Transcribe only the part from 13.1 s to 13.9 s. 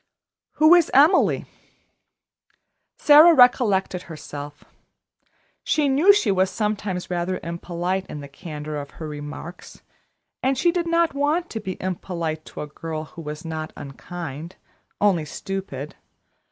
who was not